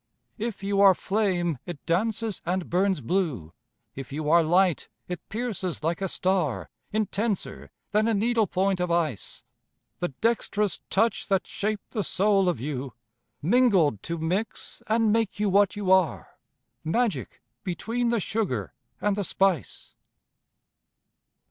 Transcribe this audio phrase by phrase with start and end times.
[0.39, 3.53] If you are flame, it dances and burns blue;
[3.93, 9.43] If you are light, it pierces like a star Intenser than a needlepoint of ice.
[9.99, 12.93] The dexterous touch that shaped the soul of you,
[13.43, 16.29] Mingled, to mix, and make you what you are,
[16.83, 19.93] Magic between the sugar and the spice.